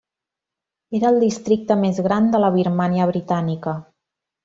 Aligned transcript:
Era 0.99 1.11
el 1.13 1.19
districte 1.25 1.79
més 1.83 2.01
gran 2.09 2.33
de 2.37 2.43
la 2.47 2.53
Birmània 2.59 3.11
britànica. 3.15 3.79